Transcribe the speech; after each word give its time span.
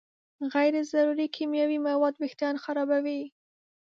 غیر 0.53 0.75
ضروري 0.91 1.27
کیمیاوي 1.35 1.77
مواد 1.87 2.13
وېښتيان 2.17 2.55
خرابوي. 2.63 3.21